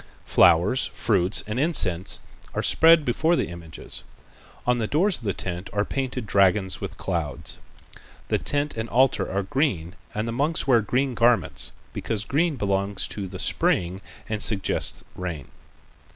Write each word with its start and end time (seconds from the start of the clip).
Flowers, 0.25 0.87
fruits 0.95 1.43
and 1.45 1.59
incense 1.59 2.19
are 2.55 2.63
spread 2.63 3.05
before 3.05 3.35
the 3.35 3.49
images. 3.49 4.01
On 4.65 4.79
the 4.79 4.87
doors 4.87 5.19
of 5.19 5.25
the 5.25 5.31
tent 5.31 5.69
are 5.73 5.85
painted 5.85 6.25
dragons 6.25 6.81
with 6.81 6.97
clouds. 6.97 7.59
The 8.29 8.39
tent 8.39 8.75
and 8.75 8.89
altar 8.89 9.31
are 9.31 9.43
green 9.43 9.93
and 10.15 10.27
the 10.27 10.31
monks 10.31 10.65
wear 10.65 10.81
green 10.81 11.13
garments, 11.13 11.71
because 11.93 12.25
green 12.25 12.55
belongs 12.55 13.07
to 13.09 13.27
the 13.27 13.37
spring 13.37 14.01
and 14.27 14.41
suggests 14.41 15.03
rain. 15.15 15.49